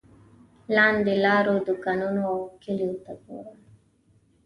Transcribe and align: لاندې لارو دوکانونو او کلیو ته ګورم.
لاندې 0.75 1.13
لارو 1.25 1.55
دوکانونو 1.67 2.21
او 2.31 2.37
کلیو 2.63 2.93
ته 3.03 3.11
ګورم. 3.23 3.59